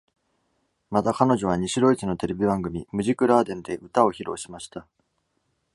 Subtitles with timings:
[0.89, 4.87] また、彼女は西ドイツのテレビ番組「Musikladen（ ムジクラーデン）」で歌を披露しました。